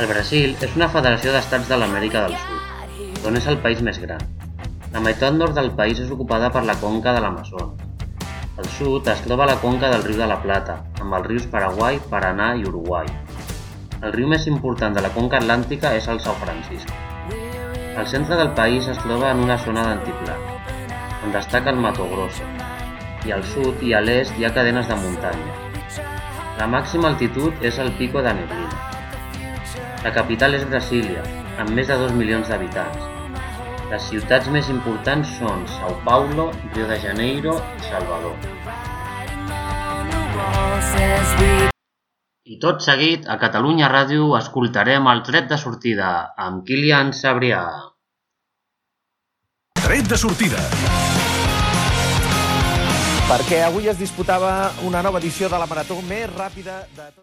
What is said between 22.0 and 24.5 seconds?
Grosso, i al sud i a l'est hi